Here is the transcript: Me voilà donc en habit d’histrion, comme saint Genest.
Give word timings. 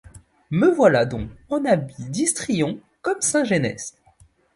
Me 0.49 0.65
voilà 0.67 1.05
donc 1.05 1.29
en 1.49 1.63
habit 1.63 2.09
d’histrion, 2.09 2.79
comme 3.03 3.21
saint 3.21 3.43
Genest. 3.43 3.99